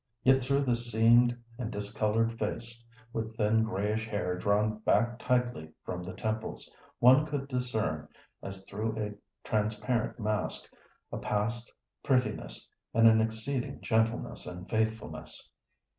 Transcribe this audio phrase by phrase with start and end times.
[0.23, 6.01] Yet through this seamed and discolored face, with thin grayish hair drawn back tightly from
[6.01, 8.07] the temples, one could discern,
[8.41, 9.13] as through a
[9.47, 10.67] transparent mask,
[11.11, 15.51] a past prettiness and an exceeding gentleness and faithfulness.